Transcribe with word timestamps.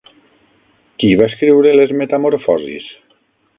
Qui 1.03 1.09
va 1.19 1.27
escriure 1.33 1.75
Les 1.81 1.93
Metamorfosis? 2.01 2.91